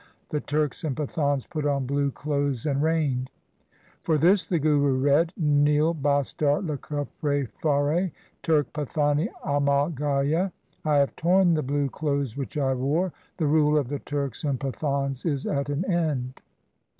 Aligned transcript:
The 0.29 0.39
Turks 0.39 0.83
and 0.83 0.97
Pathans 0.97 1.45
put 1.45 1.63
on 1.63 1.85
blue 1.85 2.09
clothes 2.09 2.65
and 2.65 2.81
reigned. 2.81 3.29
For 4.01 4.17
this 4.17 4.47
the 4.47 4.57
Guru 4.57 4.97
read:— 4.97 5.31
Nil 5.63 5.93
bastar 5.93 6.59
le 6.63 6.75
kapre 6.79 7.47
phare; 7.61 8.09
Turk 8.41 8.73
Pathani 8.73 9.29
amal 9.43 9.91
gaya. 9.91 10.51
I 10.83 10.95
have 10.95 11.15
torn 11.15 11.53
the 11.53 11.61
blue 11.61 11.87
clothes 11.87 12.35
which 12.35 12.57
I 12.57 12.73
wore; 12.73 13.13
the 13.37 13.45
rule 13.45 13.77
of 13.77 13.89
the 13.89 13.99
Turks 13.99 14.43
and 14.43 14.59
Pathans 14.59 15.23
is 15.23 15.45
at 15.45 15.69
an 15.69 15.85
end. 15.85 16.41